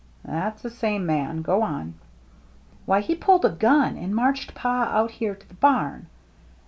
[0.25, 1.43] "That's the same man.
[1.43, 1.93] Go on."
[2.87, 6.07] "Why, he pulled a gun, and marched Pa out here to the barn.